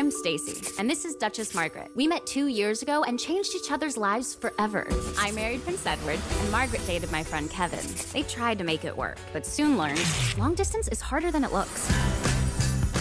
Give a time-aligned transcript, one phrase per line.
[0.00, 1.90] I'm Stacy, and this is Duchess Margaret.
[1.94, 4.88] We met two years ago and changed each other's lives forever.
[5.18, 7.84] I married Prince Edward, and Margaret dated my friend Kevin.
[8.14, 10.02] They tried to make it work, but soon learned
[10.38, 11.90] long distance is harder than it looks.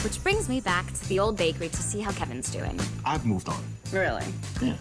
[0.04, 2.78] Which brings me back to the old bakery to see how Kevin's doing.
[3.06, 3.64] I've moved on.
[3.94, 4.26] Really?
[4.62, 4.76] Yeah.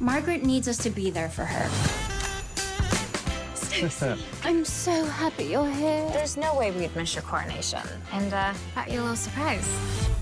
[0.00, 1.70] Margaret needs us to be there for her.
[3.54, 6.10] Stacy, I'm so happy you're here.
[6.10, 7.82] There's no way we'd miss your coronation.
[8.12, 10.15] And, uh, Got you a little surprise.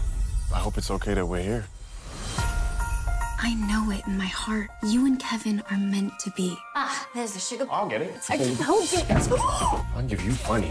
[0.54, 1.66] I hope it's okay that we're here.
[2.38, 4.70] I know it in my heart.
[4.84, 6.56] You and Kevin are meant to be.
[6.76, 7.66] Ah, there's the sugar.
[7.68, 8.14] I'll get it.
[8.30, 9.00] I told you.
[9.96, 10.68] I'll give you plenty.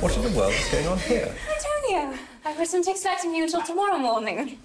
[0.00, 1.34] what in the world is going on here?
[1.56, 4.58] Antonio, I wasn't expecting you until tomorrow morning.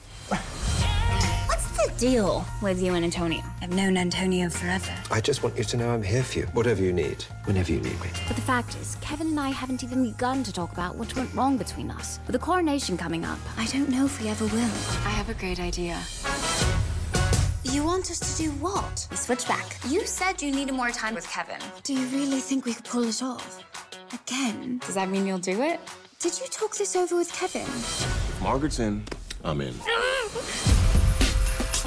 [1.99, 3.43] What's the deal with you and Antonio?
[3.61, 4.95] I've known Antonio forever.
[5.11, 6.45] I just want you to know I'm here for you.
[6.53, 8.09] Whatever you need, whenever you need me.
[8.25, 11.33] But the fact is, Kevin and I haven't even begun to talk about what went
[11.33, 12.21] wrong between us.
[12.25, 14.71] With the coronation coming up, I don't know if we ever will.
[15.03, 16.01] I have a great idea.
[17.65, 19.05] You want us to do what?
[19.11, 19.75] We Switch back.
[19.89, 21.59] You said you needed more time with Kevin.
[21.83, 23.61] Do you really think we could pull it off?
[24.13, 24.77] Again?
[24.85, 25.81] Does that mean you'll do it?
[26.19, 27.67] Did you talk this over with Kevin?
[28.41, 29.03] Margaret's in.
[29.43, 29.73] I'm in.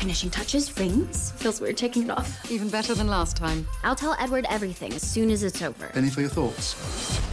[0.02, 1.30] Finishing touches, rings.
[1.36, 2.50] Feels weird taking it off.
[2.50, 3.64] Even better than last time.
[3.84, 5.92] I'll tell Edward everything as soon as it's over.
[5.94, 6.74] Any for your thoughts?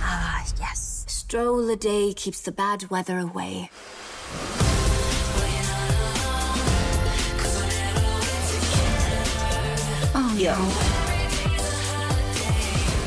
[0.02, 1.04] Ah, yes.
[1.08, 3.72] Stroll a day keeps the bad weather away.
[10.14, 10.54] Oh, no.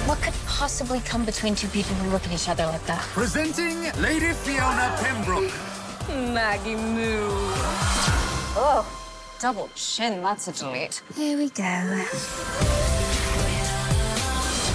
[0.09, 3.01] what could possibly come between two people who look at each other like that?
[3.13, 5.53] Presenting Lady Fiona Pembroke.
[6.35, 7.29] Maggie Moo.
[8.55, 8.99] Oh,
[9.43, 10.23] double chin.
[10.23, 11.03] That's a delete.
[11.17, 12.05] Here we go.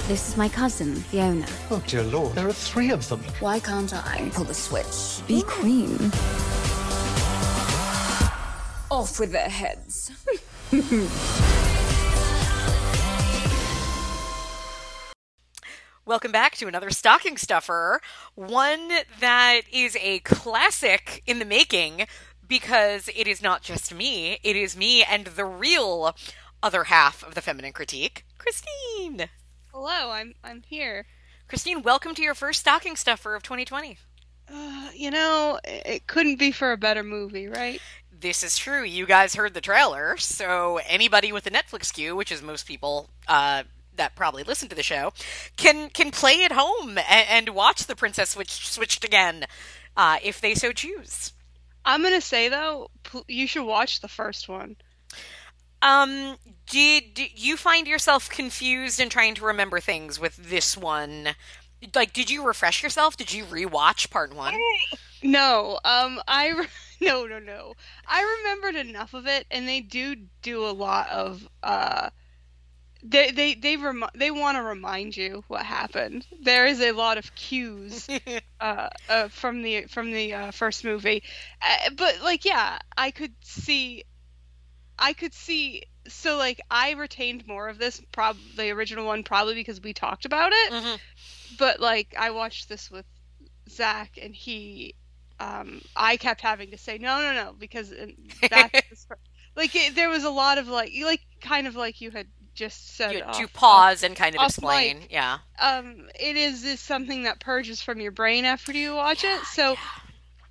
[0.10, 1.48] This is my cousin, Fiona.
[1.72, 2.36] Oh, dear Lord.
[2.36, 3.22] There are three of them.
[3.40, 5.26] Why can't I pull the switch?
[5.26, 5.50] Be hmm?
[5.50, 6.12] queen.
[8.92, 10.12] Off with their heads.
[16.06, 18.00] Welcome back to another stocking stuffer,
[18.36, 22.06] one that is a classic in the making
[22.48, 26.16] because it is not just me, it is me and the real
[26.64, 29.30] other half of the feminine critique, Christine.
[29.72, 31.06] Hello, I'm I'm here.
[31.48, 33.98] Christine, welcome to your first stocking stuffer of 2020.
[34.54, 37.82] Uh, you know, it couldn't be for a better movie, right?
[38.20, 38.84] This is true.
[38.84, 43.10] You guys heard the trailer, so anybody with a Netflix queue, which is most people
[43.28, 43.64] uh,
[43.96, 45.14] that probably listen to the show,
[45.58, 49.46] can can play at home and, and watch the Princess Switch switched again,
[49.96, 51.34] uh, if they so choose.
[51.88, 52.92] I'm gonna say though,
[53.30, 54.76] you should watch the first one.
[55.82, 56.36] Um,
[56.70, 61.30] did, did you find yourself confused and trying to remember things with this one?
[61.96, 63.16] Like, did you refresh yourself?
[63.16, 64.56] Did you rewatch part one?
[65.24, 66.68] No, um, I re-
[67.02, 67.74] no no no.
[68.06, 72.10] I remembered enough of it, and they do do a lot of uh.
[73.08, 76.28] They they they rem- they want to remind you what happened.
[76.42, 78.10] There is a lot of cues
[78.60, 81.24] uh, uh, from the from the uh, first movie,
[81.62, 84.04] uh, but like yeah, I could see,
[85.00, 85.84] I could see.
[86.08, 90.26] So like I retained more of this, prob the original one probably because we talked
[90.26, 90.74] about it.
[91.50, 93.06] But like I watched this with
[93.70, 94.96] Zach, and he,
[95.40, 97.94] um, I kept having to say no no no because
[98.50, 99.08] that's
[99.56, 102.28] like it, there was a lot of like like kind of like you had
[102.58, 105.00] just said You- off- to pause and kind of explain.
[105.00, 105.12] mic.
[105.12, 105.38] Yeah.
[105.60, 109.76] um it is is something that purges from your brain after you watch it so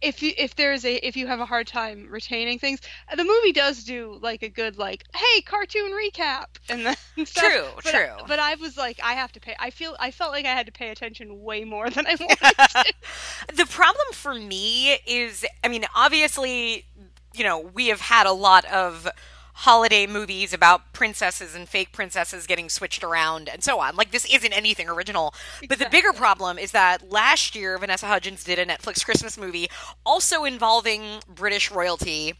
[0.02, 2.80] if you if there's a if you have a hard time retaining things,
[3.16, 7.44] the movie does do like a good like hey cartoon recap and then stuff.
[7.44, 8.08] True, but, true.
[8.28, 9.56] But I was like I have to pay.
[9.58, 12.38] I feel I felt like I had to pay attention way more than I wanted.
[13.48, 13.56] to.
[13.56, 16.84] the problem for me is, I mean, obviously,
[17.34, 19.08] you know, we have had a lot of
[19.60, 23.96] holiday movies about princesses and fake princesses getting switched around and so on.
[23.96, 25.34] Like this isn't anything original.
[25.68, 29.68] But the bigger problem is that last year Vanessa Hudgens did a Netflix Christmas movie
[30.04, 32.34] also involving British royalty.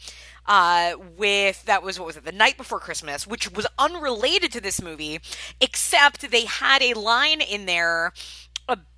[0.45, 4.61] Uh, with that was what was it the knight before Christmas, which was unrelated to
[4.61, 5.19] this movie,
[5.61, 8.13] except they had a line in there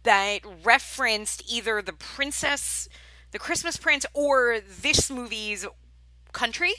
[0.03, 2.89] that referenced either the princess,
[3.31, 5.67] the Christmas prince, or this movie's
[6.33, 6.73] country.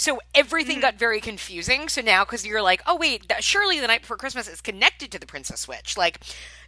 [0.00, 1.90] So everything got very confusing.
[1.90, 5.12] So now, because you're like, oh wait, that, surely the knight before Christmas is connected
[5.12, 5.94] to the Princess Switch.
[5.94, 6.20] Like,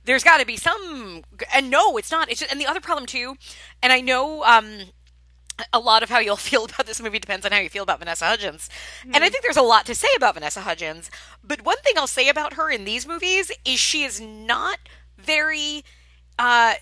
[0.04, 1.22] there's got to be some.
[1.54, 2.30] And no, it's not.
[2.30, 3.36] It's just, and the other problem too.
[3.82, 4.80] And I know um,
[5.72, 8.00] a lot of how you'll feel about this movie depends on how you feel about
[8.00, 8.68] Vanessa Hudgens.
[9.02, 11.10] And I think there's a lot to say about Vanessa Hudgens.
[11.42, 14.78] But one thing I'll say about her in these movies is she is not
[15.16, 15.84] very
[16.38, 16.74] uh,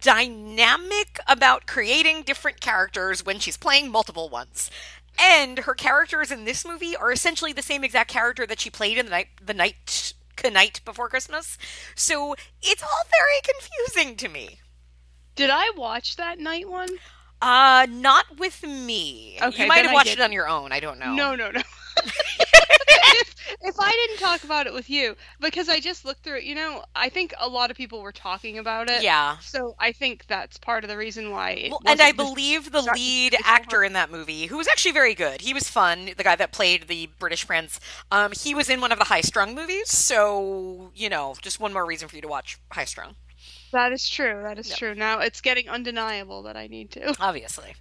[0.00, 4.70] dynamic about creating different characters when she's playing multiple ones.
[5.18, 8.98] And her characters in this movie are essentially the same exact character that she played
[8.98, 11.58] in the knight the knight knight before Christmas.
[11.94, 14.60] So it's all very confusing to me.
[15.34, 16.88] Did I watch that knight one?
[17.40, 19.38] Uh, not with me.
[19.40, 20.72] Okay, you might have watched it on your own.
[20.72, 21.14] I don't know.
[21.14, 21.60] No, no, no.
[23.62, 26.54] if, I didn't talk about it with you, because I just looked through it, you
[26.54, 29.02] know, I think a lot of people were talking about it.
[29.02, 29.38] Yeah.
[29.38, 31.50] So I think that's part of the reason why.
[31.50, 35.14] It Well, and I believe the lead actor in that movie, who was actually very
[35.14, 36.10] good, he was fun.
[36.16, 37.80] The guy that played the British prince,
[38.10, 39.90] um, he was in one of the High Strung movies.
[39.90, 43.16] So you know, just one more reason for you to watch High Strung.
[43.72, 44.40] That is true.
[44.42, 44.94] That is true.
[44.94, 47.14] Now it's getting undeniable that I need to.
[47.20, 47.74] Obviously.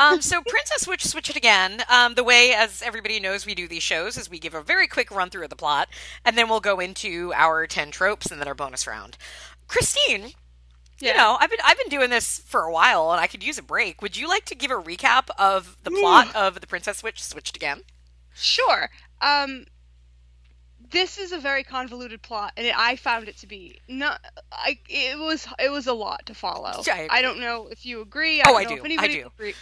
[0.00, 1.82] Um, so Princess Switch, switch it again.
[1.90, 4.86] Um, the way, as everybody knows, we do these shows is we give a very
[4.86, 5.88] quick run through of the plot,
[6.24, 9.18] and then we'll go into our ten tropes and then our bonus round.
[9.68, 10.32] Christine,
[11.00, 13.58] you know, I've been I've been doing this for a while, and I could use
[13.58, 14.00] a break.
[14.00, 17.56] Would you like to give a recap of the plot of the Princess Switch switched
[17.56, 17.82] again?
[18.34, 18.88] Sure.
[19.20, 19.66] Um,
[20.90, 24.20] this is a very convoluted plot, and it, I found it to be not.
[24.52, 26.82] I it was it was a lot to follow.
[26.86, 27.18] Yeah, I.
[27.18, 28.40] I don't know if you agree.
[28.40, 28.84] Oh, don't I know do.
[28.84, 29.26] If I do.
[29.26, 29.54] Agree.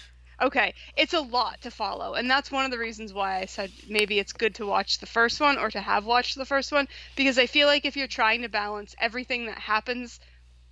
[0.43, 3.71] Okay, it's a lot to follow, and that's one of the reasons why I said
[3.89, 6.89] maybe it's good to watch the first one or to have watched the first one
[7.15, 10.19] because I feel like if you're trying to balance everything that happens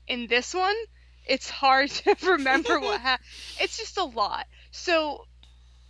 [0.09, 0.75] in this one,
[1.25, 3.29] it's hard to remember what happened.
[3.61, 4.47] It's just a lot.
[4.73, 5.27] So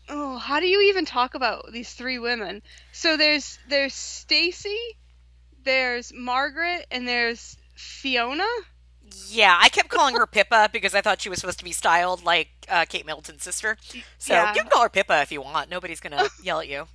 [0.08, 2.62] oh, how do you even talk about these three women?
[2.92, 4.78] So there's there's Stacy,
[5.64, 8.46] there's Margaret, and there's Fiona.
[9.28, 12.24] Yeah, I kept calling her Pippa because I thought she was supposed to be styled
[12.24, 13.76] like uh, Kate Middleton's sister.
[14.18, 14.54] So Yeah.
[14.54, 15.70] you can call her Pippa if you want.
[15.70, 16.86] Nobody's gonna yell at you.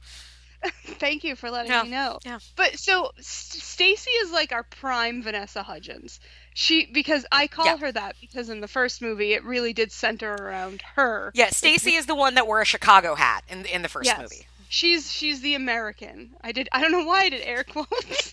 [0.86, 2.18] Thank you for letting Yeah, me know.
[2.26, 2.40] yeah.
[2.56, 6.20] But so Stacy is like our prime Vanessa Hudgens.
[6.60, 7.78] She because I call Yeah.
[7.78, 11.32] her that because in the first movie it really did center around her.
[11.36, 14.20] Yeah, Stacy is the one that wore a Chicago hat in in the first Yes.
[14.20, 14.48] movie.
[14.68, 16.36] She's she's the American.
[16.42, 18.32] I did I don't know why I did air quotes.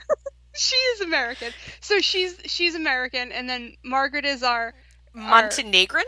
[0.56, 1.52] she is American.
[1.82, 4.72] So she's she's American and then Margaret is our
[5.14, 6.06] our- Montenegrin.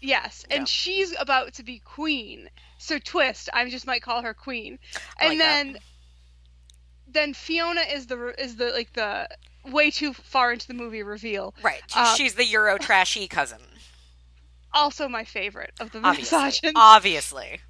[0.00, 2.48] Yes, and she's about to be queen.
[2.78, 4.78] So twist, I just might call her queen.
[5.18, 5.44] And like that.
[5.64, 5.78] then
[7.08, 9.28] then Fiona is the is the like the
[9.64, 11.54] way too far into the movie reveal.
[11.62, 11.82] Right.
[11.94, 13.60] Uh, She's the Euro trashy cousin.
[14.72, 16.38] Also my favorite of the Obviously.
[16.38, 16.72] Hudgens.
[16.76, 17.60] Obviously.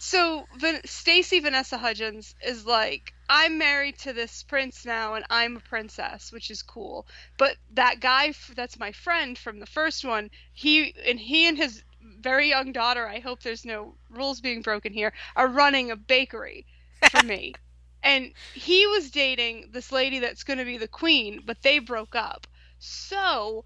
[0.00, 5.56] So Van- Stacy Vanessa Hudgens is like, I'm married to this prince now, and I'm
[5.56, 7.06] a princess, which is cool.
[7.36, 11.56] But that guy, f- that's my friend from the first one, he and he and
[11.58, 11.82] his
[12.20, 13.06] very young daughter.
[13.06, 15.12] I hope there's no rules being broken here.
[15.36, 16.64] Are running a bakery
[17.10, 17.54] for me,
[18.02, 22.14] and he was dating this lady that's going to be the queen, but they broke
[22.14, 22.46] up.
[22.78, 23.64] So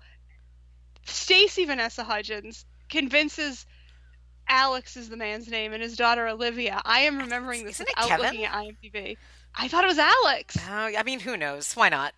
[1.04, 3.66] Stacy Vanessa Hudgens convinces
[4.48, 6.80] Alex is the man's name and his daughter Olivia.
[6.84, 8.26] I am remembering this Isn't without Kevin?
[8.26, 9.16] looking at IMDb.
[9.54, 10.56] I thought it was Alex.
[10.68, 11.74] Oh, I mean, who knows?
[11.74, 12.14] Why not?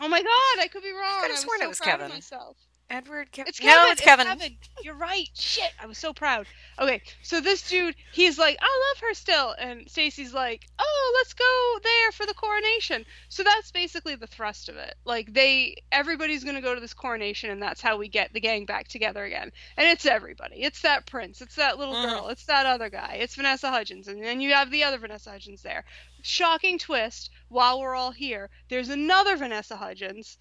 [0.00, 1.22] Oh my god, I could be wrong.
[1.24, 2.08] I was sworn so it was Kevin.
[2.08, 2.56] Myself.
[2.90, 3.48] Edward Kevin.
[3.48, 3.84] It's Kevin.
[3.84, 4.26] No, it's Kevin.
[4.26, 4.56] Kevin.
[4.82, 5.28] You're right.
[5.34, 6.46] Shit, I was so proud.
[6.78, 11.32] Okay, so this dude, he's like, I love her still, and Stacy's like, Oh, let's
[11.34, 13.04] go there for the coronation.
[13.28, 14.96] So that's basically the thrust of it.
[15.04, 18.64] Like they, everybody's gonna go to this coronation, and that's how we get the gang
[18.66, 19.52] back together again.
[19.76, 20.62] And it's everybody.
[20.62, 21.40] It's that prince.
[21.40, 22.04] It's that little Mhm.
[22.10, 22.28] girl.
[22.28, 23.18] It's that other guy.
[23.20, 25.84] It's Vanessa Hudgens, and then you have the other Vanessa Hudgens there.
[26.22, 27.30] Shocking twist.
[27.48, 30.38] While we're all here, there's another Vanessa Hudgens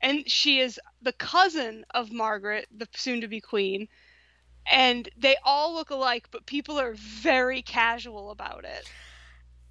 [0.00, 3.88] and she is the cousin of Margaret, the soon-to-be queen.
[4.70, 8.90] and they all look alike, but people are very casual about it.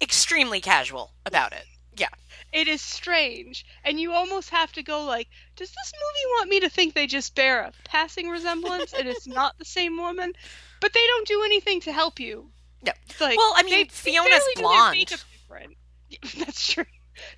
[0.00, 1.64] Extremely casual about it.
[1.96, 2.08] Yeah.
[2.52, 6.60] It is strange, and you almost have to go like, does this movie want me
[6.60, 10.32] to think they just bear a passing resemblance and it's not the same woman?
[10.80, 12.50] But they don't do anything to help you.
[12.82, 12.92] Yeah.
[13.20, 15.24] Like, well, I mean, they- they Fiona's their blonde.
[16.38, 16.84] That's true.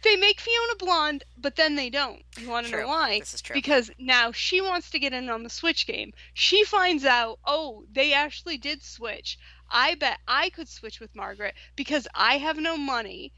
[0.03, 2.23] They make Fiona blonde, but then they don't.
[2.39, 2.83] You want to True.
[2.83, 3.21] know why?
[3.21, 3.55] This is true.
[3.55, 6.13] Because now she wants to get in on the Switch game.
[6.35, 9.39] She finds out, oh, they actually did switch.
[9.71, 13.33] I bet I could switch with Margaret because I have no money.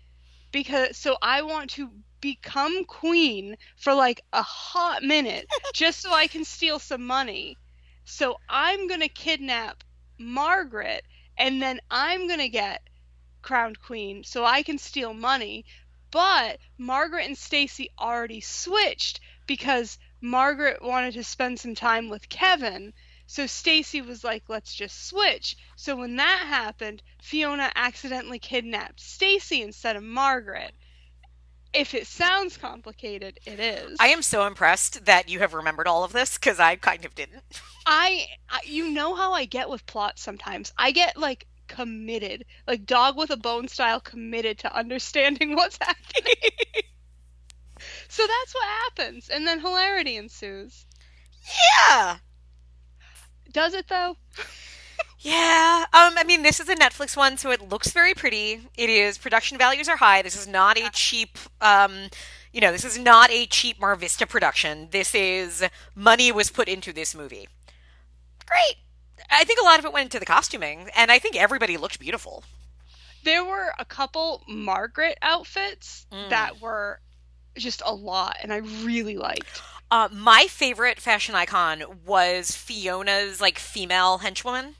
[0.52, 6.26] Because so I want to become queen for like a hot minute just so I
[6.26, 7.56] can steal some money.
[8.04, 9.84] So I'm going to kidnap
[10.18, 11.04] Margaret
[11.38, 12.82] and then I'm going to get
[13.42, 15.64] crowned queen so I can steal money.
[16.10, 22.92] But Margaret and Stacy already switched because Margaret wanted to spend some time with Kevin.
[23.26, 29.62] So Stacy was like, "Let's just switch." So when that happened, Fiona accidentally kidnapped Stacy
[29.62, 30.74] instead of Margaret.
[31.72, 33.96] If it sounds complicated, it is.
[34.00, 37.14] I am so impressed that you have remembered all of this because I kind of
[37.14, 37.60] didn't.
[37.86, 40.72] I, I you know how I get with plots sometimes.
[40.76, 46.34] I get like committed, like dog with a bone style committed to understanding what's happening.
[48.08, 50.84] so that's what happens, and then hilarity ensues.
[51.88, 52.16] Yeah.
[53.52, 54.16] Does it though?
[55.20, 55.84] Yeah.
[55.92, 58.60] Um, I mean, this is a Netflix one, so it looks very pretty.
[58.76, 60.22] It is production values are high.
[60.22, 61.38] This is not a cheap.
[61.60, 62.08] Um,
[62.52, 64.88] you know, this is not a cheap Mar Vista production.
[64.90, 67.48] This is money was put into this movie.
[68.46, 68.76] Great.
[69.30, 71.98] I think a lot of it went into the costuming, and I think everybody looked
[72.00, 72.44] beautiful.
[73.22, 77.00] There were a couple Margaret outfits that were
[77.56, 79.62] just a lot, and I really liked.
[79.90, 84.74] Uh, my favorite fashion icon was Fiona's like female henchwoman.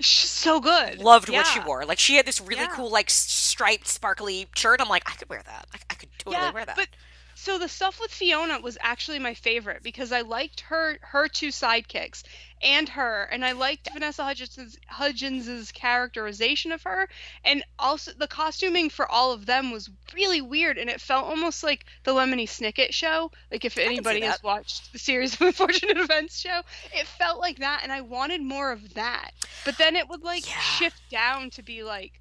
[0.00, 0.98] She's so good.
[0.98, 1.84] Loved what she wore.
[1.86, 2.74] Like she had this really Yeah.
[2.74, 4.80] cool like striped sparkly shirt.
[4.80, 5.66] I'm like, I could wear that.
[5.72, 6.76] I, I could totally yeah, wear that.
[6.76, 6.88] But
[7.34, 11.48] so the stuff with Fiona was actually my favorite because I liked her her two
[11.48, 12.24] sidekicks
[12.62, 17.08] and her, and I liked Vanessa Hudgens' Hudgens's characterization of her,
[17.44, 21.62] and also the costuming for all of them was really weird, and it felt almost
[21.62, 23.30] like the Lemony Snicket show.
[23.50, 26.62] Like if anybody has watched the series of Unfortunate Events show,
[26.94, 29.32] it felt like that, and I wanted more of that.
[29.64, 32.20] But then it would like shift down to be like.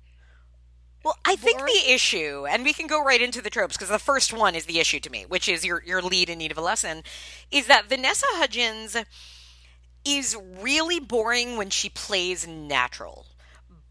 [1.04, 4.00] Well, I think the issue, and we can go right into the tropes because the
[4.00, 6.58] first one is the issue to me, which is your your lead in need of
[6.58, 7.04] a lesson,
[7.52, 8.98] is that Vanessa Hudgens
[10.06, 13.26] is really boring when she plays natural.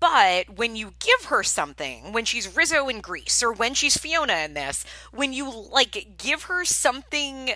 [0.01, 4.35] But when you give her something, when she's Rizzo in Grease or when she's Fiona
[4.45, 7.53] in this, when you like give her something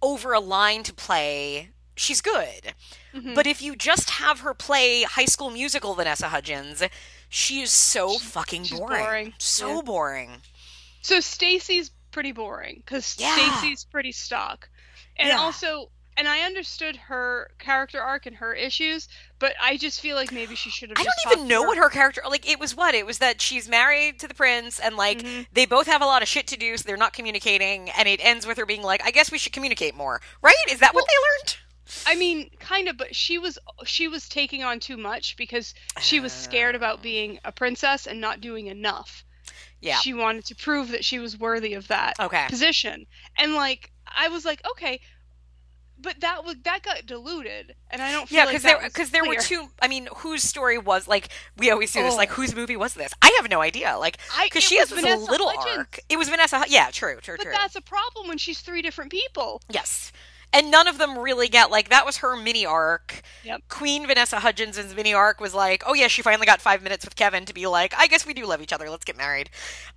[0.00, 2.74] over a line to play, she's good.
[3.12, 3.34] Mm-hmm.
[3.34, 6.84] But if you just have her play High School Musical Vanessa Hudgens,
[7.28, 9.02] she is so fucking she's boring.
[9.04, 9.34] boring.
[9.38, 9.82] So Yeah.
[9.82, 10.42] boring.
[11.02, 13.34] So Stacy's pretty boring because Yeah.
[13.34, 14.68] Stacy's pretty stock,
[15.16, 15.40] and Yeah.
[15.40, 19.08] also, and I understood her character arc and her issues,
[19.38, 20.98] but I just feel like maybe she should have.
[20.98, 23.40] I don't even know to what her character like it was what it was that
[23.40, 25.42] she's married to the prince and like Mm-hmm.
[25.52, 28.20] they both have a lot of shit to do so they're not communicating and it
[28.22, 30.20] ends with her being like I guess we should communicate more.
[30.42, 30.54] Right?
[30.70, 31.14] Is that what they
[31.46, 31.56] learned?
[32.06, 36.20] I mean, kind of, but she was she was taking on too much because she
[36.20, 39.24] was scared about being a princess and not doing enough.
[39.80, 39.96] Yeah.
[39.96, 42.44] She wanted to prove that she was worthy of that Okay.
[42.48, 43.06] position,
[43.38, 45.00] and like I was like, okay,
[46.00, 49.10] but that was that got diluted, and I don't feel Yeah, because that there because
[49.10, 49.68] there were two.
[49.82, 52.14] I mean, whose story was like we always do this?
[52.14, 52.16] Oh.
[52.16, 53.12] Like whose movie was this?
[53.22, 53.96] I have no idea.
[53.98, 55.78] Like I- because she has this little Hudgens.
[55.78, 56.00] arc.
[56.08, 56.64] It was Vanessa.
[56.68, 57.52] Yeah, true, true, But true.
[57.52, 59.60] that's a problem when she's three different people.
[59.70, 60.12] Yes.
[60.50, 63.20] And none of them really get like that was her mini arc.
[63.44, 63.64] Yep.
[63.68, 67.16] Queen Vanessa Hudgens' mini arc was like, oh yeah, she finally got five minutes with
[67.16, 68.88] Kevin to be like, I guess we do love each other.
[68.88, 69.50] Let's get married.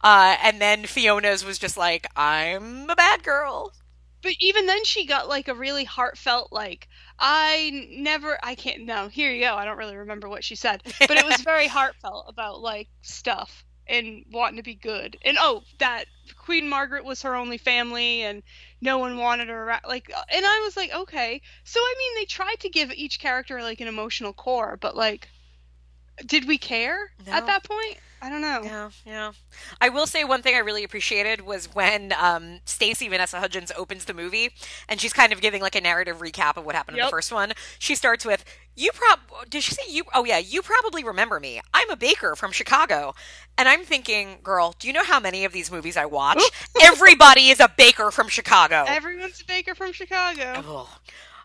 [0.03, 3.72] Uh, and then Fiona's was just like, I'm a bad girl.
[4.21, 6.87] But even then, she got like a really heartfelt, like,
[7.19, 9.55] I never, I can't, no, here you go.
[9.55, 13.65] I don't really remember what she said, but it was very heartfelt about like stuff
[13.87, 15.17] and wanting to be good.
[15.23, 16.05] And oh, that
[16.37, 18.43] Queen Margaret was her only family and
[18.79, 19.81] no one wanted her around.
[19.87, 21.41] Like, uh, and I was like, okay.
[21.63, 25.27] So, I mean, they tried to give each character like an emotional core, but like,
[26.25, 27.33] did we care No.
[27.33, 27.97] at that point?
[28.21, 28.61] I don't know.
[28.63, 29.31] Yeah, yeah.
[29.79, 34.05] I will say one thing I really appreciated was when um, Stacy Vanessa Hudgens opens
[34.05, 34.51] the movie
[34.87, 37.31] and she's kind of giving like a narrative recap of what happened in the first
[37.31, 37.53] one.
[37.79, 40.03] She starts with, "You prob did she say you?
[40.13, 41.61] Oh yeah, you probably remember me.
[41.73, 43.15] I'm a baker from Chicago."
[43.57, 46.41] And I'm thinking, girl, do you know how many of these movies I watch?
[46.81, 48.85] Everybody is a baker from Chicago.
[48.87, 50.87] Everyone's a baker from Chicago.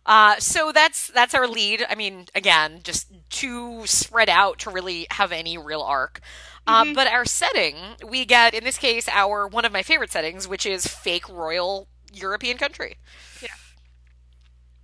[0.06, 1.84] Uh, so that's that's our lead.
[1.90, 6.20] I mean, again, just too spread out to really have any real arc.
[6.66, 6.94] Uh, Mhm.
[6.94, 10.66] but our setting, we get in this case our one of my favorite settings, which
[10.66, 12.96] is fake royal European country.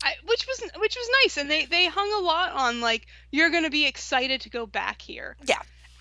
[0.04, 3.50] I, which was which was nice, and they they hung a lot on like you're
[3.50, 5.36] gonna be excited to go back here.
[5.44, 5.60] Yeah.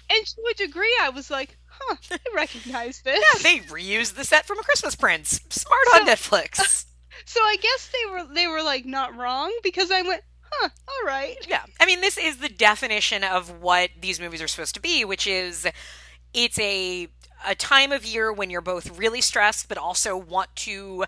[0.10, 3.24] And to a degree, I was like, huh, I recognize this.
[3.36, 5.40] Yeah, they reused the set from A Christmas Prince.
[5.50, 6.86] Smart on Netflix.
[7.26, 11.08] So I guess they were they were like not wrong because I went, huh, all
[11.08, 11.38] right.
[11.48, 11.64] Yeah.
[11.80, 15.28] I mean, this is the definition of what these movies are supposed to be, which
[15.28, 15.68] is
[16.34, 17.08] it's a
[17.46, 21.06] a time of year when you're both really stressed but also want to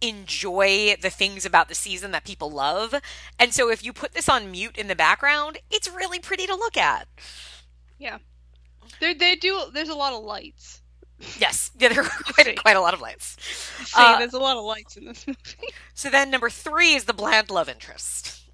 [0.00, 2.94] enjoy the things about the season that people love.
[3.38, 6.54] And so if you put this on mute in the background, it's really pretty to
[6.56, 7.08] look at.
[7.98, 8.18] Yeah.
[9.00, 9.70] They they do.
[9.72, 10.82] There's a lot of lights.
[11.38, 13.36] Yes, yeah, there are quite, quite a lot of lights.
[13.84, 15.74] See, Uh, there's a lot of lights in this movie.
[15.94, 18.45] So then number three is the bland love interest,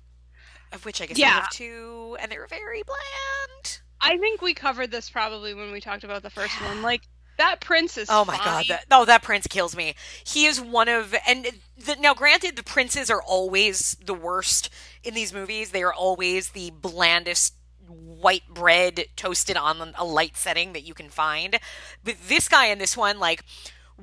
[0.73, 1.41] of which I guess we Yeah.
[1.41, 3.81] have two, and they're very bland.
[4.01, 6.83] I think we covered this probably when we talked about the first one.
[6.83, 7.03] Like
[7.39, 8.09] that prince is.
[8.11, 8.45] Oh my fine.
[8.45, 8.65] god!
[8.69, 9.95] That, oh, that prince kills me.
[10.25, 11.47] He is one of, and
[11.79, 14.71] the, now, granted, the princes are always the worst
[15.03, 15.71] in these movies.
[15.71, 17.55] They are always the blandest
[17.87, 21.59] white bread toasted on a light setting that you can find.
[22.05, 23.45] But this guy in this one, like.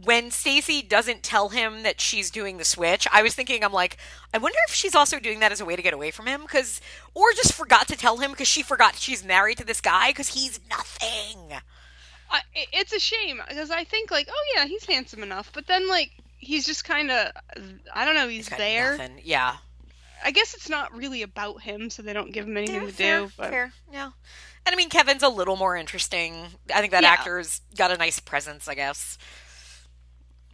[0.03, 3.97] When Stacy doesn't tell him that she's doing the switch, I was thinking, I'm like,
[4.33, 6.41] I wonder if she's also doing that as a way to get away from him,
[6.41, 6.79] because,
[7.13, 10.29] or just forgot to tell him because she forgot she's married to this guy because
[10.29, 11.53] he's nothing.
[12.31, 12.41] I,
[12.71, 16.11] it's a shame because I think like, oh yeah, he's handsome enough, but then like
[16.37, 17.31] he's just kind of,
[17.93, 18.97] I don't know, he's, got there.
[18.97, 19.21] Nothing.
[19.23, 19.57] Yeah.
[20.23, 22.93] I guess it's not really about him, so they don't give him anything Yeah, to
[22.93, 23.31] fair, do.
[23.37, 24.11] But fair, yeah.
[24.65, 26.35] And I mean, Kevin's a little more interesting.
[26.73, 27.11] I think that Yeah.
[27.11, 29.17] actor's got a nice presence, I guess.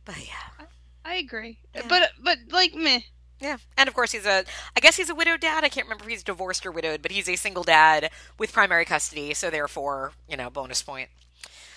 [0.05, 0.65] But yeah,
[1.03, 1.59] I agree.
[1.89, 3.05] But but like me.
[3.41, 3.57] yeah.
[3.77, 4.43] And of course, he's a.
[4.75, 5.63] I guess he's a widowed dad.
[5.63, 8.85] I can't remember if he's divorced or widowed, but he's a single dad with primary
[8.85, 9.33] custody.
[9.33, 11.09] So therefore, you know, bonus point.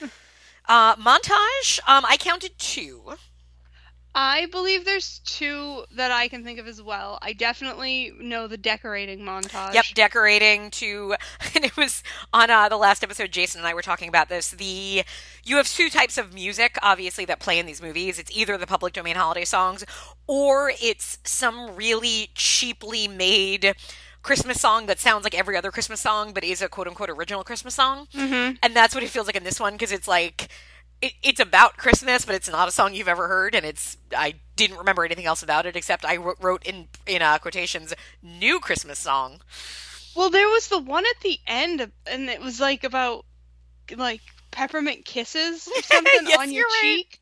[0.68, 1.80] uh, montage.
[1.88, 3.14] Um, I counted two.
[4.14, 7.18] I believe there's two that I can think of as well.
[7.22, 9.74] I definitely know the decorating montage.
[9.74, 11.14] Yep, decorating to,
[11.54, 13.30] and it was on uh, the last episode.
[13.30, 14.50] Jason and I were talking about this.
[14.50, 15.04] The
[15.44, 18.18] you have two types of music, obviously, that play in these movies.
[18.18, 19.84] It's either the public domain holiday songs,
[20.26, 23.74] or it's some really cheaply made
[24.22, 27.44] Christmas song that sounds like every other Christmas song, but is a quote unquote original
[27.44, 28.08] Christmas song.
[28.14, 28.58] Mhm.
[28.62, 30.48] And that's what it feels like in this one because it's like.
[31.00, 34.34] It, it's about Christmas, but it's not a song you've ever heard, and it's I
[34.56, 38.58] didn't remember anything else about it except I wrote- wrote in in uh, quotations "new
[38.60, 39.40] Christmas song."
[40.16, 43.24] Well, there was the one at the end, and it was like about
[43.96, 47.04] like peppermint kisses or something Yes, on your right.
[47.06, 47.20] cheek.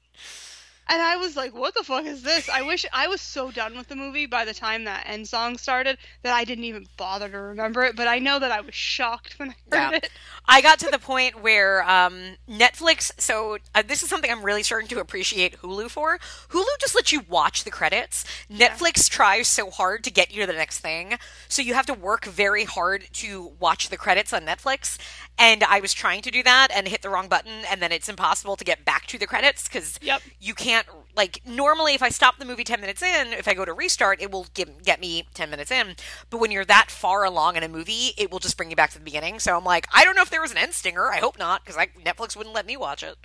[0.89, 3.77] And I was like, "What the fuck is this?" I wish I was so done
[3.77, 7.29] with the movie by the time that end song started that I didn't even bother
[7.29, 7.97] to remember it.
[7.97, 9.97] But I know that I was shocked when I heard Yeah.
[9.99, 10.11] it.
[10.49, 13.11] I got to the point where um, Netflix.
[13.19, 16.19] So uh, this is something I'm really starting to appreciate Hulu for.
[16.51, 18.25] Hulu just lets you watch the credits.
[18.49, 21.15] Netflix tries so hard to get you to the next thing,
[21.49, 24.99] so you have to work very hard to watch the credits on Netflix.
[25.39, 28.09] And I was trying to do that and hit the wrong button, and then it's
[28.09, 30.23] impossible to get back to the credits because Yep.
[30.41, 30.76] you can't.
[31.17, 34.21] Like normally, if I stop the movie ten minutes in, if I go to restart,
[34.21, 35.97] it will get get me ten minutes in.
[36.29, 38.91] But when you're that far along in a movie, it will just bring you back
[38.91, 39.39] to the beginning.
[39.39, 41.11] So I'm like, I don't know if there was an end stinger.
[41.11, 43.17] I hope not, because Netflix wouldn't let me watch it.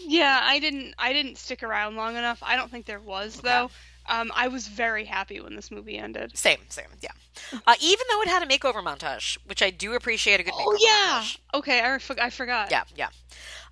[0.00, 0.94] Yeah, I didn't.
[0.98, 2.42] I didn't stick around long enough.
[2.42, 3.70] I don't think there was though.
[4.08, 6.36] Um, I was very happy when this movie ended.
[6.36, 7.10] Same, same, yeah.
[7.66, 10.64] Uh, even though it had a makeover montage, which I do appreciate a good makeover
[10.66, 11.20] Oh yeah.
[11.22, 11.38] montage.
[11.54, 12.70] Okay, I, for- I forgot.
[12.70, 13.08] Yeah, yeah.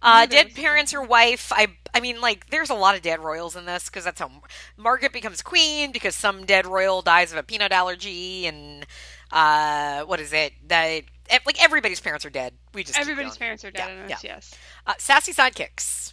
[0.03, 1.51] Uh, dead parents or wife.
[1.55, 4.31] I, I mean, like, there's a lot of dead royals in this because that's how
[4.77, 8.87] Margaret becomes queen because some dead royal dies of a peanut allergy and
[9.33, 10.53] uh, what is it?
[10.69, 11.03] That
[11.47, 12.53] like everybody's parents are dead.
[12.75, 14.23] We just Everybody's parents are dead Yeah, in this.
[14.25, 14.35] yeah.
[14.35, 14.55] Yes.
[14.87, 16.13] Uh, sassy sidekicks.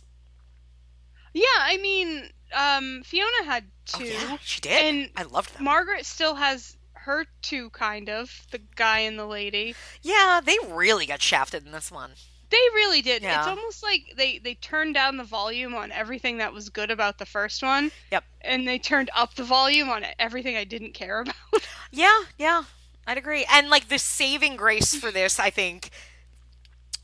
[1.33, 4.03] Yeah, I mean, um, Fiona had two.
[4.05, 4.83] Oh, yeah, she did.
[4.83, 5.63] And I loved them.
[5.63, 9.75] Margaret still has her two, kind of the guy and the lady.
[10.01, 12.11] Yeah, they really got shafted in this one.
[12.49, 13.23] They really did.
[13.23, 17.17] It's almost like they they turned down the volume on everything that was good about
[17.17, 17.91] the first one.
[18.11, 18.23] Yep.
[18.41, 21.67] And they turned up the volume on everything I didn't care about.
[21.91, 22.63] Yeah, yeah,
[23.07, 23.45] I'd agree.
[23.51, 25.89] And like the saving grace for this, I think,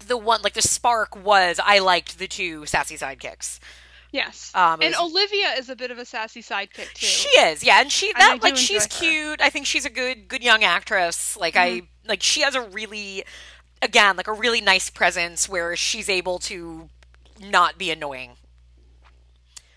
[0.05, 3.59] the one like the spark was I liked the two sassy sidekicks.
[4.11, 4.51] Yes.
[4.55, 7.05] Um, and was- Olivia is a bit of a sassy sidekick too.
[7.05, 9.41] She is, yeah, and she that do like she's cute.
[9.41, 11.35] I think she's a good good young actress.
[11.37, 11.87] Like I Mhm.
[12.07, 13.23] like she has a really
[13.81, 16.89] again like a really nice presence where she's able to
[17.39, 18.31] not be annoying.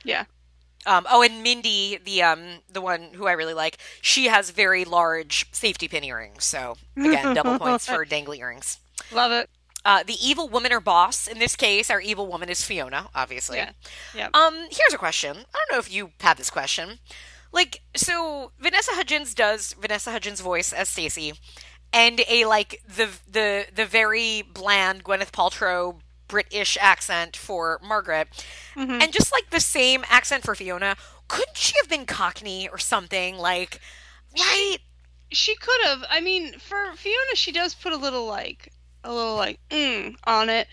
[0.05, 0.25] Yeah.
[0.85, 4.85] Um, oh, and Mindy, the um, the one who I really like, she has very
[4.85, 6.45] large safety pin earrings.
[6.45, 8.81] So again, double points for dangly earrings.
[9.13, 9.49] Love it.
[9.85, 13.57] Uh, the evil woman or boss, in this case, our evil woman is Fiona, obviously.
[13.59, 13.73] Yeah.
[14.15, 14.29] Yeah.
[14.33, 15.37] Um, here's a question.
[15.37, 16.99] I don't know if you had this question.
[17.53, 21.35] Like, so Vanessa Hudgens does Vanessa Hudgens' voice as Stacy,
[21.93, 28.29] and a like the the the very bland Gwyneth Paltrow British accent for Margaret,
[28.77, 29.03] Mm-hmm.
[29.03, 30.97] and just like the same accent for Fiona.
[31.29, 33.37] Couldn't she have been Cockney or something?
[33.37, 33.81] Like,
[34.39, 34.79] right?
[35.31, 36.05] She could have.
[36.09, 38.73] I mean, for Fiona, she does put a little like
[39.05, 40.67] a little like mm on it.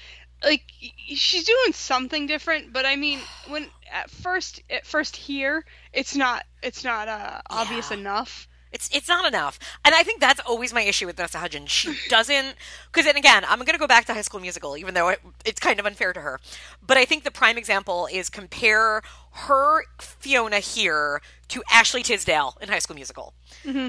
[0.44, 0.64] Like
[1.08, 6.46] she's doing something different, but I mean, when at first at first here, it's not
[6.64, 7.98] it's not uh, obvious Yeah.
[7.98, 8.48] enough.
[8.72, 11.72] It's it's not enough, and I think that's always my issue with Vanessa Hudgens.
[11.72, 14.94] She doesn't because then again, I'm going to go back to High School Musical, even
[14.94, 16.40] though it, it's kind of unfair to her.
[16.86, 22.70] But I think the prime example is compare her Fiona here to Ashley Tisdale in
[22.70, 23.34] High School Musical,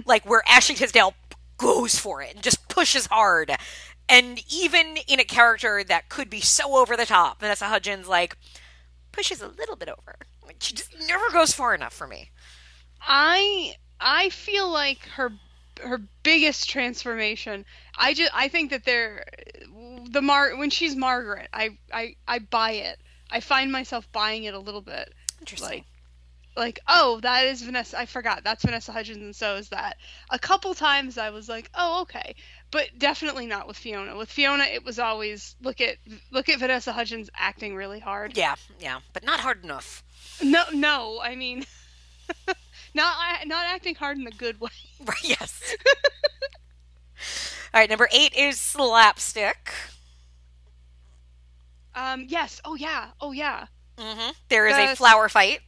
[0.07, 1.13] like where Ashley Tisdale
[1.59, 3.53] goes for it and just pushes hard,
[4.11, 8.37] and even in a character that could be so over the top, Vanessa Hudgens like
[9.13, 10.17] pushes a little bit over.
[10.45, 12.31] Like, she just never goes far enough for me.
[13.01, 15.33] I I feel like her
[15.83, 17.65] her biggest transformation.
[17.97, 19.25] I just I think that they're
[20.11, 21.49] the Mar when she's Margaret.
[21.53, 23.01] I I I buy it.
[23.31, 25.15] I find myself buying it a little bit.
[25.41, 25.69] Interesting.
[25.69, 25.85] Like
[26.57, 27.99] like oh that is Vanessa.
[27.99, 29.97] I forgot that's Vanessa Hudgens and so is that.
[30.31, 32.35] A couple times I was like oh okay,
[32.71, 34.17] but definitely not with Fiona.
[34.17, 35.97] With Fiona it was always look at
[36.31, 38.37] look at Vanessa Hudgens acting really hard.
[38.37, 40.03] Yeah, yeah, but not hard enough.
[40.43, 41.65] No no I mean.
[42.93, 44.71] Not not acting hard in the good way.
[45.05, 45.77] Right, yes.
[47.73, 49.73] All right, number eight is slapstick.
[51.95, 52.27] Um.
[52.29, 52.61] Yes.
[52.65, 53.09] Oh yeah.
[53.21, 53.67] Oh yeah.
[53.97, 54.31] Mm-hmm.
[54.49, 55.61] There is a flower fight.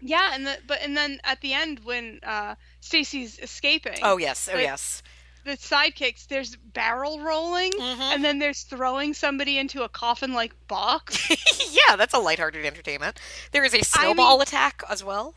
[0.00, 0.30] Yeah.
[0.34, 3.98] And the but and then at the end when uh Stacy's escaping.
[4.02, 5.02] Oh yes, oh the- yes.
[5.44, 6.26] The sidekicks.
[6.28, 8.00] There's barrel rolling, Mm-hmm.
[8.00, 11.28] and then there's throwing somebody into a coffin-like box.
[11.88, 13.18] yeah, that's a lighthearted entertainment.
[13.50, 15.34] There is a snowball mean- attack as well.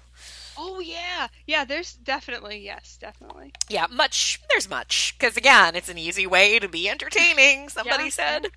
[0.58, 1.28] oh yeah.
[1.48, 1.66] Yeah.
[1.66, 3.52] There's definitely yes, definitely.
[3.70, 4.40] Yeah, much.
[4.50, 7.70] There's much because again, it's an easy way to be entertaining.
[7.70, 8.48] Somebody Yeah, said.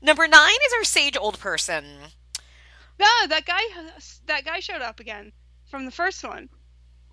[0.00, 1.84] Number nine is our sage old person.
[2.98, 3.60] No, that guy.
[4.26, 5.32] That guy showed up again
[5.68, 6.48] from the first one.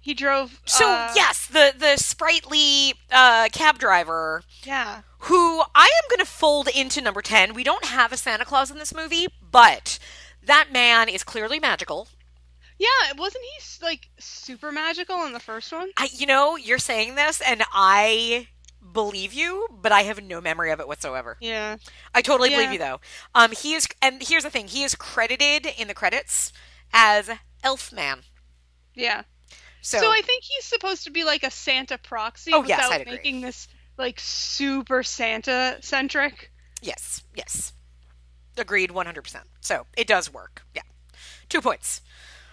[0.03, 0.59] He drove.
[0.65, 5.01] So uh, yes, the the sprightly uh, cab driver Yeah.
[5.19, 7.53] who I am going to fold into number 10.
[7.53, 9.97] We don't have a Santa Claus in this movie, but
[10.43, 12.09] that man is clearly magical.
[12.77, 13.13] Yeah.
[13.17, 15.91] Wasn't he like super magical in the first one?
[15.95, 18.49] I, you know, you're saying this, and I
[18.91, 21.37] believe you, but I have no memory of it whatsoever.
[21.39, 21.77] Yeah.
[22.13, 22.99] I totally believe you, though.
[23.33, 26.51] Um, he is, and here's the thing: he is credited in the credits
[26.91, 27.29] as
[27.63, 28.23] Elfman.
[28.95, 29.21] Yeah.
[29.83, 33.01] So, So, I think he's supposed to be like a Santa proxy Oh, yes, without
[33.01, 33.13] agree.
[33.13, 33.67] making this
[33.97, 36.51] like super Santa centric.
[36.81, 37.73] yes, yes,
[38.57, 39.21] agreed, 100.
[39.21, 40.65] percent So it does work.
[40.73, 40.83] Yeah,
[41.49, 42.01] two points.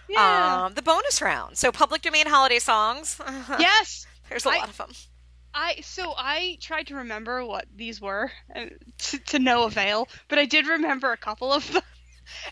[0.09, 0.65] Yeah.
[0.65, 1.57] Um, the bonus round.
[1.57, 3.17] So public domain holiday songs.
[3.59, 4.05] yes.
[4.29, 4.91] There's a I- lot of them.
[5.53, 10.39] I so I tried to remember what these were and to, to no avail, but
[10.39, 11.81] I did remember a couple of them.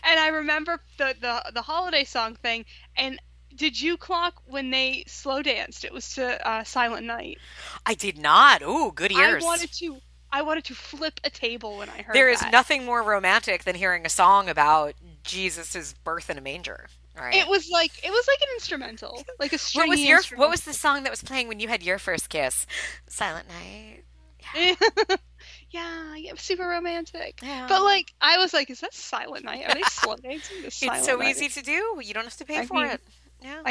[0.02, 2.66] And I remember the the the holiday song thing
[2.96, 3.18] and
[3.60, 5.84] did you clock when they slow danced?
[5.84, 7.36] It was to uh, Silent Night.
[7.84, 8.62] I did not.
[8.62, 9.44] Ooh, good ears.
[9.44, 9.98] I wanted to
[10.32, 12.52] I wanted to flip a table when I heard There is that.
[12.52, 14.94] nothing more romantic than hearing a song about
[15.24, 16.86] Jesus' birth in a manger.
[17.14, 17.34] Right.
[17.34, 20.20] It was like it was like an instrumental, like a what was your.
[20.36, 22.66] What was the song that was playing when you had your first kiss?
[23.08, 24.04] Silent Night.
[25.70, 27.40] yeah, yeah, super romantic.
[27.42, 27.66] Yeah.
[27.68, 29.64] But like, I was like, is that Silent Night?
[29.68, 30.64] Are they slow dancing?
[30.64, 31.28] It's so Night?
[31.28, 32.00] easy to do.
[32.02, 33.00] You don't have to pay I for mean, it.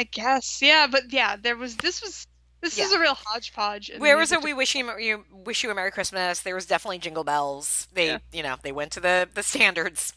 [0.00, 2.26] I guess, yeah, but yeah, there was this was
[2.60, 3.90] this is a real hodgepodge.
[3.98, 4.42] Where was it?
[4.42, 6.40] we wish you, you wish you a merry Christmas?
[6.40, 7.88] There was definitely jingle bells.
[7.92, 8.18] They Yeah.
[8.32, 10.12] you know they went to the the standards.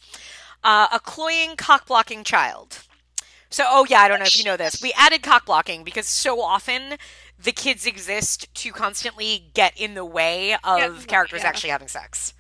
[0.64, 2.80] Uh, a cloying cock blocking child.
[3.50, 4.82] So oh yeah, I don't know if you know this.
[4.82, 6.98] We added cock blocking because so often
[7.38, 11.50] the kids exist to constantly get in the way of the- characters yeah.
[11.50, 12.34] actually having sex.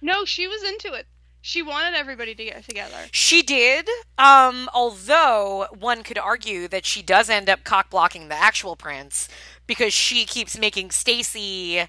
[0.00, 1.07] No, she was into it.
[1.40, 2.96] She wanted everybody to get together.
[3.12, 8.34] She did, um, although one could argue that she does end up cock blocking the
[8.34, 9.28] actual prince
[9.66, 11.86] because she keeps making Stacy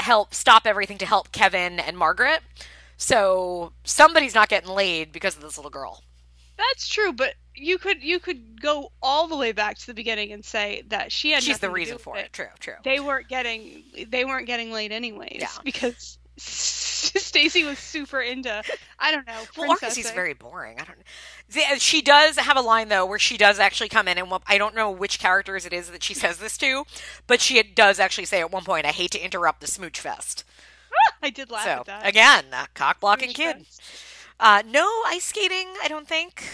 [0.00, 2.40] help stop everything to help Kevin and Margaret.
[2.96, 6.02] So somebody's not getting laid because of this little girl.
[6.56, 10.32] That's true, but you could you could go all the way back to the beginning
[10.32, 12.32] and say that she had She's the reason for with it.
[12.32, 12.74] True, true.
[12.84, 15.48] They weren't getting they weren't getting laid anyways Yeah.
[15.64, 16.18] because
[17.18, 18.62] Stacy was super into
[18.98, 19.42] I don't know.
[19.56, 20.78] Well, is very boring.
[20.80, 20.98] I don't.
[21.50, 24.58] The- She does have a line though where she does actually come in, and I
[24.58, 26.84] don't know which characters it is that she says this to,
[27.26, 30.44] but she does actually say at one point, "I hate to interrupt the smooch fest."
[31.22, 32.06] I did laugh so at that.
[32.06, 33.66] again, cock blocking kid.
[34.40, 36.44] Uh, no ice skating, I don't think.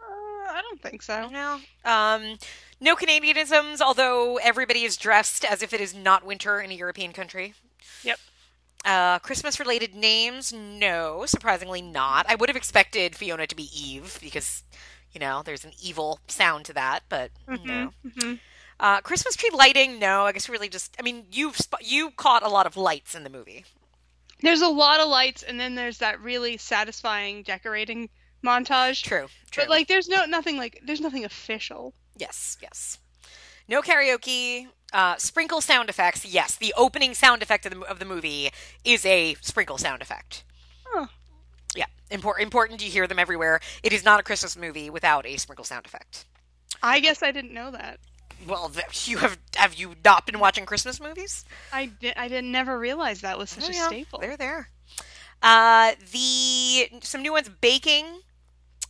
[0.00, 1.28] Uh, I don't think so.
[1.28, 1.58] No.
[1.84, 2.36] Um,
[2.80, 7.12] no Canadianisms, although everybody is dressed as if it is not winter in a European
[7.12, 7.54] country.
[8.02, 8.18] Yep.
[8.84, 10.52] Uh, Christmas related names?
[10.52, 12.26] No, surprisingly not.
[12.28, 14.64] I would have expected Fiona to be Eve because,
[15.12, 17.92] you know, there's an evil sound to that, but no.
[18.04, 18.40] Mhm.
[18.80, 20.00] Uh, Christmas tree lighting?
[20.00, 20.96] No, I guess really just.
[20.98, 23.64] I mean, you've you caught a lot of lights in the movie.
[24.40, 28.08] There's a lot of lights, and then there's that really satisfying decorating
[28.44, 29.02] montage.
[29.02, 29.62] True, true.
[29.62, 31.94] But like, there's no nothing like there's nothing official.
[32.16, 32.98] Yes, yes.
[33.68, 34.66] No karaoke.
[34.92, 36.24] Uh, sprinkle sound effects.
[36.24, 38.50] Yes, the opening sound effect of the, of the movie
[38.84, 40.44] is a sprinkle sound effect.
[40.84, 41.06] Huh.
[41.74, 42.44] Yeah, important.
[42.44, 42.84] Important.
[42.84, 43.60] You hear them everywhere.
[43.82, 46.26] It is not a Christmas movie without a sprinkle sound effect.
[46.82, 48.00] I guess I didn't know that.
[48.46, 48.70] Well,
[49.04, 51.44] you have have you not been watching Christmas movies?
[51.72, 52.14] I did.
[52.16, 54.18] I didn't never realize that was such Oh, a yeah, staple.
[54.18, 54.68] They're there.
[55.42, 58.04] Uh, the some new ones baking.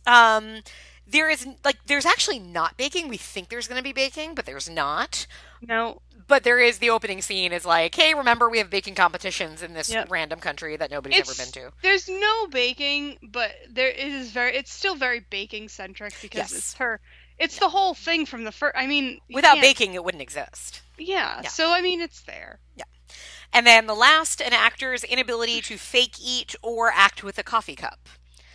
[0.05, 0.61] Um,
[1.07, 3.07] there is like there's actually not baking.
[3.09, 5.27] We think there's going to be baking, but there's not.
[5.61, 6.01] No.
[6.25, 9.73] But there is the opening scene is like, hey, remember we have baking competitions in
[9.73, 10.09] this Yep.
[10.09, 11.75] random country that nobody's It's- ever been to.
[11.81, 14.55] There's no baking, but there is very.
[14.55, 16.53] It's still very baking centric because Yes.
[16.53, 17.01] it's her.
[17.37, 18.75] It's the whole thing from the first.
[18.77, 20.81] I mean, Without baking, it wouldn't exist.
[20.97, 21.49] Yeah, Yeah.
[21.49, 22.59] So I mean, it's there.
[22.75, 22.85] Yeah.
[23.51, 27.75] And then the last, an actor's inability to fake eat or act with a coffee
[27.75, 28.07] cup.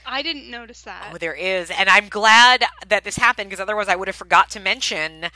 [0.09, 1.11] I didn't notice that.
[1.13, 1.71] Oh, there is.
[1.71, 5.27] And I'm glad that this happened because otherwise I would have forgot to mention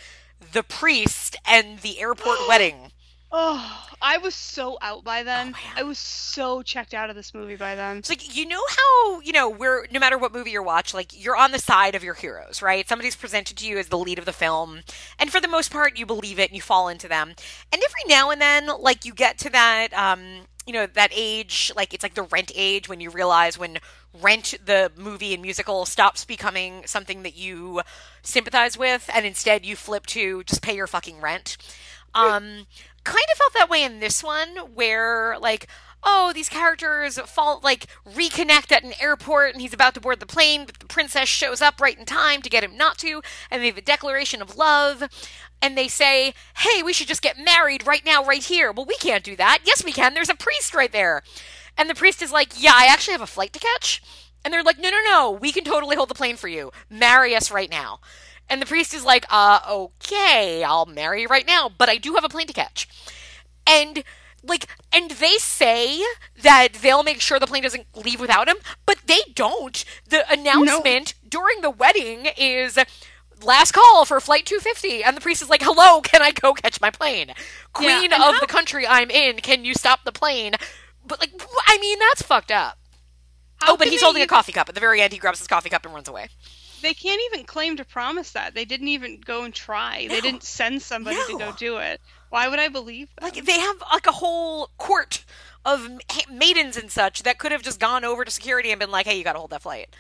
[0.53, 2.91] the priest and the airport wedding.
[3.35, 5.55] Oh, I was so out Oh, by then.
[5.75, 7.97] I was so checked out of this movie by then.
[7.99, 11.19] It's like you know how you know we're no matter what movie you watch, like
[11.25, 12.87] you're on the side of your heroes, right?
[12.87, 14.81] Somebody's presented to you as the lead of the film,
[15.19, 17.29] and for the most part, you believe it and you fall into them.
[17.73, 21.73] And every now and then, like you get to that, um, you know, that age,
[21.75, 23.79] like it's like the Rent age when you realize when
[24.21, 27.83] Rent, the movie and musical, stops becoming something that you
[28.23, 31.57] sympathize with, and instead you flip to just pay your fucking rent.
[32.15, 32.67] Um,
[33.05, 35.67] kind of felt that way in this one, where like,
[36.05, 40.27] oh, these characters fall like reconnect at an airport, and he's about to board the
[40.27, 43.63] plane, but the princess shows up right in time to get him not to, and
[43.63, 45.05] they have a declaration of love.
[45.65, 48.73] And they say, hey, we should just get married right now, right here.
[48.73, 49.61] Well, we can't do that.
[49.65, 50.13] Yes, we can.
[50.13, 51.23] There's a priest right there.
[51.79, 54.03] And the priest is like, yeah, I actually have a flight to catch.
[54.45, 56.73] And they're like, no, no, no, we can totally hold the plane for you.
[56.91, 58.01] Marry us right now.
[58.49, 62.15] And the priest is like, uh, okay, I'll marry you right now, but I do
[62.15, 62.89] have a plane to catch.
[63.67, 64.03] And
[64.45, 66.03] like, and they say
[66.43, 69.85] that they'll make sure the plane doesn't leave without him, but they don't.
[70.09, 72.77] The announcement during the wedding is
[73.45, 76.81] last call for flight 250 and the priest is like hello can i go catch
[76.81, 77.33] my plane
[77.73, 80.53] queen and of how- the country i'm in can you stop the plane
[81.13, 82.79] but like i mean that's fucked up
[83.57, 85.49] How oh but he's holding a coffee cup at the very end he grabs his
[85.49, 86.29] coffee cup and runs away
[86.83, 88.55] They can't even claim to promise that.
[88.55, 90.09] They didn't even go and try.
[90.09, 92.01] They didn't send somebody to go do it.
[92.31, 93.23] Why would I believe them?
[93.23, 95.25] like they have like a whole court
[95.65, 95.89] of
[96.29, 99.17] maidens and such that could have just gone over to security and been like hey
[99.17, 99.95] you gotta hold that flight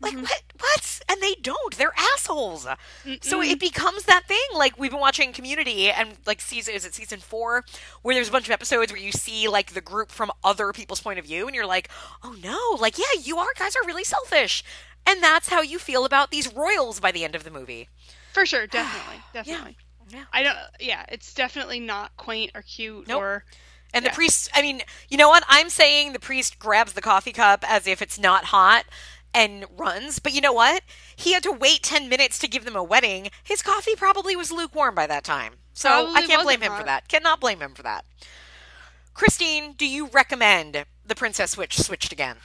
[0.00, 0.22] like mm-hmm.
[0.22, 2.66] what what and they don't they're assholes
[3.22, 6.94] so it becomes that thing like we've been watching community and like season is it
[6.94, 7.64] season four
[8.02, 11.00] where there's a bunch of episodes where you see like the group from other people's
[11.00, 11.88] point of view and you're like
[12.22, 14.62] oh no like yeah you are guys are really selfish
[15.06, 17.88] and that's how you feel about these royals by the end of the movie
[18.32, 19.76] For sure, definitely, definitely.
[20.10, 20.24] Yeah.
[20.32, 20.58] I don't.
[20.80, 23.20] Yeah, it's definitely not quaint or cute Nope.
[23.22, 23.44] or.
[23.92, 24.10] And Yeah.
[24.10, 25.44] the priest, I mean, you know what?
[25.48, 28.84] I'm saying the priest grabs the coffee cup as if it's not hot
[29.34, 30.18] and runs.
[30.20, 30.82] But you know what?
[31.16, 33.28] He had to wait 10 minutes to give them a wedding.
[33.42, 35.54] His coffee probably was lukewarm by that time.
[35.74, 37.08] So I can't blame him for that.
[37.08, 38.04] Cannot blame him for that.
[39.12, 42.36] Christine, do you recommend the Princess Switch switched again?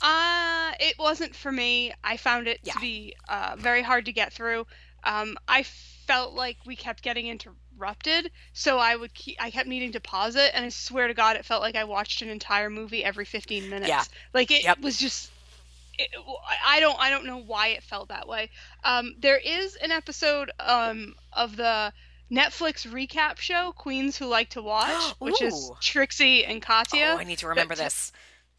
[0.00, 1.92] Uh, it wasn't for me.
[2.04, 2.74] I found it Yeah.
[2.74, 4.66] to be uh, very hard to get through.
[5.04, 9.92] Um, I felt like we kept getting interrupted, so I would keep, I kept needing
[9.92, 12.70] to pause it, and I swear to God, it felt like I watched an entire
[12.70, 13.88] movie every 15 minutes.
[13.88, 14.04] Yeah.
[14.34, 14.80] Like it Yep.
[14.80, 15.30] was just.
[15.98, 16.10] It,
[16.64, 18.50] I don't I don't know why it felt that way.
[18.84, 21.92] Um, there is an episode um, of the
[22.30, 27.12] Netflix recap show Queens Who Like to Watch, which is Trixie and Katya.
[27.14, 28.12] Oh, I need to remember that- this.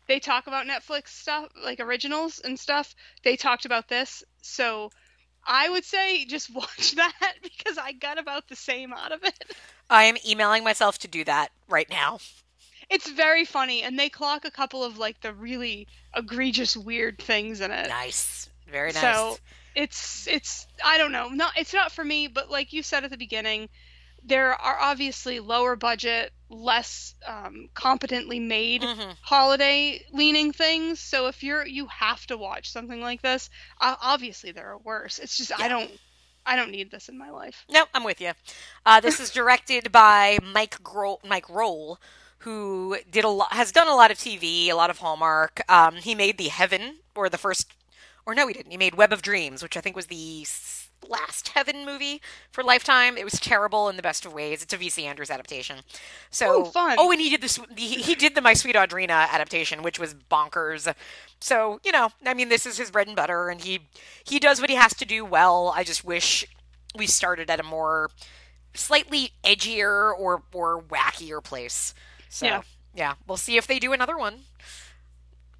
[0.07, 2.95] they talk about Netflix stuff, like originals and stuff.
[3.23, 4.89] They talked about this, so
[5.45, 9.53] I would say just watch that because I got about the same out of it.
[9.89, 12.19] I am emailing myself to do that right now.
[12.89, 17.59] It's very funny, and they clock a couple of like the really egregious, weird things
[17.61, 17.89] in it.
[17.89, 18.49] Nice.
[18.71, 19.01] Very nice.
[19.01, 19.37] So
[19.75, 21.29] it's it's I don't know.
[21.29, 23.69] Not it's not for me, but like you said at the beginning,
[24.23, 29.11] there are obviously lower budget, less um, competently made Mm-hmm.
[29.21, 30.99] holiday leaning things.
[30.99, 33.49] So if you're you have to watch something like this,
[33.81, 35.19] uh, obviously there are worse.
[35.19, 35.91] It's just I don't
[36.45, 37.65] I don't need this in my life.
[37.69, 38.31] No, I'm with you.
[38.85, 41.97] Uh, this is directed by Mike Gro- Mike Rohl,
[42.39, 45.61] who did a lot, has done a lot of TV, a lot of Hallmark.
[45.69, 47.73] Um, he made the Heaven, or the first,
[48.25, 48.71] or no, he didn't.
[48.71, 50.45] He made Web of Dreams, which I think was the
[51.07, 52.21] last Heaven movie
[52.51, 53.17] for Lifetime.
[53.17, 54.61] It was terrible in the best of ways.
[54.61, 55.79] It's a VC Andrews adaptation.
[56.31, 56.95] So, Oh, fun.
[56.99, 57.59] Oh, and he did this.
[57.75, 60.93] He, he did the My Sweet Audrina adaptation, which was bonkers.
[61.39, 63.81] So you know, I mean, this is his bread and butter, and he
[64.23, 65.71] he does what he has to do well.
[65.75, 66.45] I just wish
[66.95, 68.09] we started at a more
[68.73, 71.93] slightly edgier or or wackier place.
[72.29, 72.61] So Yeah.
[72.95, 74.41] yeah, we'll see if they do another one.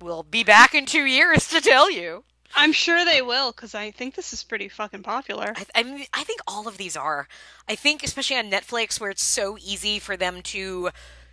[0.01, 2.23] We'll be back in two years to tell you.
[2.55, 5.53] I'm sure they will because I think this is pretty fucking popular.
[5.55, 7.27] I, I mean, I think all of these are.
[7.67, 10.89] I think, especially on Netflix, where it's so easy for them to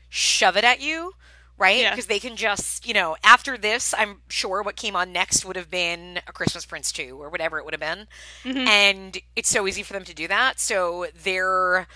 [0.08, 1.12] shove it at you,
[1.56, 1.80] right?
[1.82, 1.90] Yeah.
[1.90, 5.56] Because they can just, you know, after this, I'm sure what came on next would
[5.56, 8.08] have been A Christmas Prince 2 or whatever it would have been.
[8.42, 8.66] Mhm.
[8.66, 10.58] And it's so easy for them to do that.
[10.58, 11.86] So their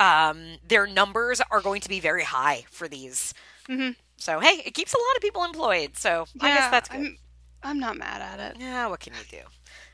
[0.00, 3.34] um, their numbers are going to be very high for these.
[3.68, 3.94] Mhm.
[4.16, 5.96] So hey, it keeps a lot of people employed.
[5.96, 6.98] So I guess that's good.
[6.98, 7.18] I'm,
[7.62, 8.60] I'm not mad at it.
[8.60, 9.44] Yeah, what can you do?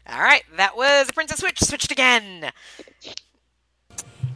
[0.08, 1.60] All right, that was Princess Switch.
[1.60, 2.52] Switched again.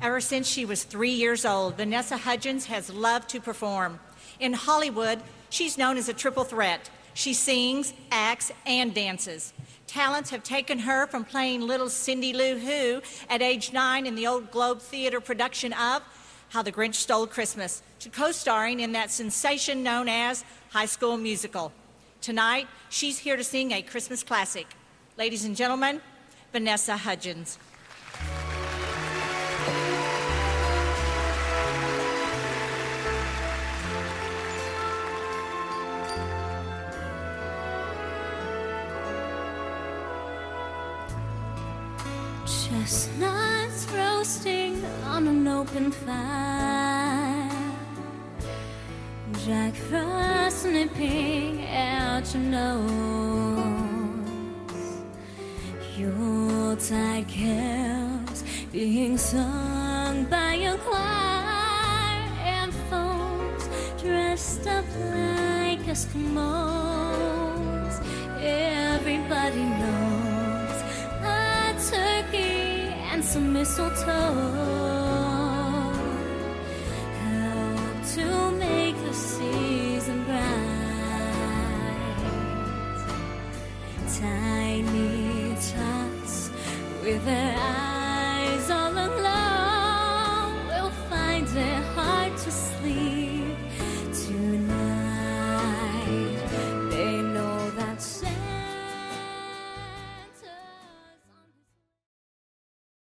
[0.02, 4.00] Ever since she was three years old, Vanessa Hudgens has loved to perform.
[4.40, 6.88] In Hollywood, she's known as a triple threat.
[7.12, 9.52] She sings, acts, and dances.
[9.90, 14.24] Talents have taken her from playing little Cindy Lou Who at age nine in the
[14.24, 16.03] old Globe Theater production of
[16.50, 21.16] How the Grinch Stole Christmas to co starring in that sensation known as High School
[21.16, 21.72] Musical.
[22.20, 24.68] Tonight, she's here to sing a Christmas classic.
[25.18, 26.00] Ladies and gentlemen,
[26.53, 27.59] Vanessa Hudgens.
[42.70, 47.50] Chestnuts roasting on an open fire.
[49.44, 52.92] Jack Frost nipping out your nose.
[55.96, 63.68] Yuletide carols being sung by a choir and folks
[64.00, 67.20] dressed up like Eskimos.
[68.40, 69.99] Everybody knows
[73.33, 74.03] some mistletoe
[77.23, 80.40] help to make the season bright.
[84.19, 86.51] Tiny tots
[87.05, 87.89] with their eyes.